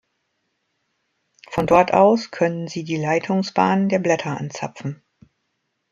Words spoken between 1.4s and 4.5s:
Von dort aus können sie die Leitungsbahnen der Blätter